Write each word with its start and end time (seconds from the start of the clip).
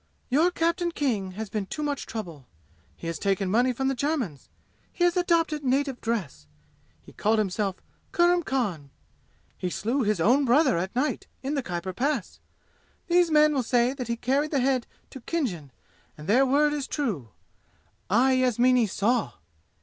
"Your 0.29 0.49
Captain 0.49 0.91
King 0.91 1.33
has 1.33 1.47
been 1.51 1.67
too 1.67 1.83
much 1.83 2.07
trouble. 2.07 2.47
He 2.97 3.05
has 3.05 3.19
taken 3.19 3.51
money 3.51 3.71
from 3.71 3.87
the 3.87 3.93
Germans. 3.93 4.49
He 4.91 5.05
adopted 5.05 5.63
native 5.63 6.01
dress. 6.01 6.47
He 7.03 7.13
called 7.13 7.37
himself 7.37 7.75
Kurram 8.11 8.41
Khan. 8.43 8.89
He 9.59 9.69
slew 9.69 10.01
his 10.01 10.19
own 10.19 10.43
brother 10.43 10.75
at 10.79 10.95
night 10.95 11.27
in 11.43 11.53
the 11.53 11.61
Khyber 11.61 11.93
Pass. 11.93 12.39
These 13.09 13.29
men 13.29 13.53
will 13.53 13.61
say 13.61 13.93
that 13.93 14.07
he 14.07 14.17
carried 14.17 14.49
the 14.49 14.59
head 14.59 14.87
to 15.11 15.21
Khinjan, 15.21 15.69
and 16.17 16.27
their 16.27 16.47
word 16.47 16.73
is 16.73 16.87
true. 16.87 17.29
I, 18.09 18.33
Yasmini, 18.33 18.87
saw. 18.87 19.33